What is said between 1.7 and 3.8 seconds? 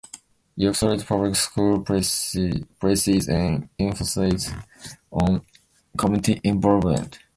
places an